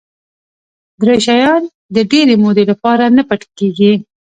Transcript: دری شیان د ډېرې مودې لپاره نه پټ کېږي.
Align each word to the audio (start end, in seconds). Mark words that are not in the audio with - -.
دری 1.01 1.17
شیان 1.25 1.61
د 1.95 1.97
ډېرې 2.11 2.35
مودې 2.43 2.63
لپاره 2.71 3.03
نه 3.17 3.23
پټ 3.29 3.41
کېږي. 3.57 3.93